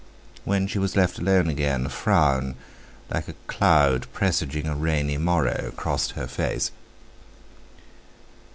[0.45, 2.55] When she was left alone again, a frown,
[3.11, 6.71] like a cloud presaging a rainy morrow, crossed her face.